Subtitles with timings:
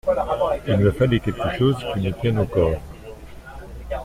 [0.67, 2.81] Il me fallait quelque chose qui me tienne au corps.